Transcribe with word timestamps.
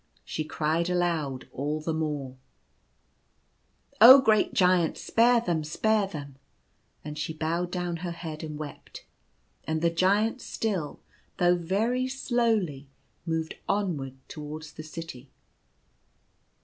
She 0.25 0.43
cried 0.43 0.89
aloud 0.89 1.47
all 1.51 1.79
the 1.79 1.93
more, 1.93 2.35
44 3.99 3.99
Oh, 4.01 4.21
great 4.21 4.51
Giant! 4.51 4.97
spare 4.97 5.39
them, 5.41 5.63
spare 5.63 6.07
them!" 6.07 6.37
And 7.05 7.19
she 7.19 7.33
bowed 7.35 7.69
down 7.69 7.97
her 7.97 8.09
head 8.11 8.41
and 8.43 8.57
wept, 8.57 9.05
and 9.65 9.83
the 9.83 9.91
Giant 9.91 10.41
still, 10.41 11.01
though 11.37 11.53
very 11.55 12.07
slowly, 12.07 12.87
moved 13.27 13.57
onward 13.69 14.15
towards 14.27 14.71
the 14.71 14.81
city. 14.81 15.29